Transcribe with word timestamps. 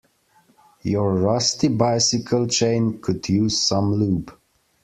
Your 0.81 1.13
rusty 1.13 1.67
bicycle 1.67 2.47
chain 2.47 2.97
could 3.01 3.29
use 3.29 3.61
some 3.61 3.93
lube. 3.93 4.35